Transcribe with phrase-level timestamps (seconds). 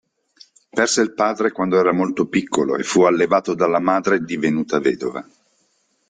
[0.75, 5.23] Perse il padre quando era molto piccolo e fu allevato dalla madre divenuta vedova.